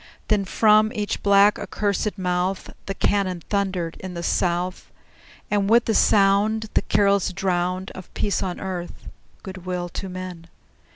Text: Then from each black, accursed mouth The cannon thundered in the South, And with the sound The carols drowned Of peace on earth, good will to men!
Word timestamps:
Then 0.29 0.45
from 0.45 0.91
each 0.95 1.21
black, 1.21 1.59
accursed 1.59 2.17
mouth 2.17 2.71
The 2.87 2.95
cannon 2.95 3.43
thundered 3.51 3.97
in 3.99 4.15
the 4.15 4.23
South, 4.23 4.89
And 5.51 5.69
with 5.69 5.85
the 5.85 5.93
sound 5.93 6.71
The 6.73 6.81
carols 6.81 7.31
drowned 7.31 7.91
Of 7.93 8.11
peace 8.15 8.41
on 8.41 8.59
earth, 8.59 9.07
good 9.43 9.67
will 9.67 9.89
to 9.89 10.09
men! 10.09 10.47